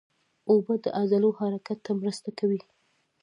اوبه 0.49 0.73
د 0.83 0.85
عضلو 0.99 1.29
حرکت 1.39 1.77
ته 1.85 1.91
مرسته 2.01 2.29
کوي 2.39 2.61